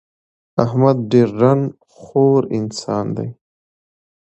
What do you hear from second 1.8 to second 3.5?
خور انسان دی.